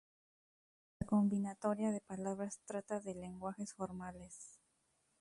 [0.99, 4.59] La combinatoria de palabras trata de lenguajes formales.